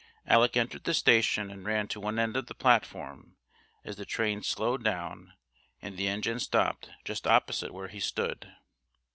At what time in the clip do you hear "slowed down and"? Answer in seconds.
4.41-5.95